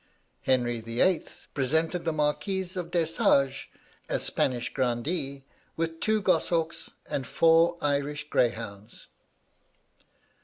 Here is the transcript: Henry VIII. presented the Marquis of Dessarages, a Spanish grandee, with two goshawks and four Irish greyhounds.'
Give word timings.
Henry 0.41 0.81
VIII. 0.81 1.25
presented 1.53 2.05
the 2.05 2.11
Marquis 2.11 2.61
of 2.75 2.89
Dessarages, 2.89 3.67
a 4.09 4.19
Spanish 4.19 4.73
grandee, 4.73 5.43
with 5.77 5.99
two 5.99 6.23
goshawks 6.23 6.89
and 7.07 7.27
four 7.27 7.77
Irish 7.81 8.27
greyhounds.' 8.27 9.09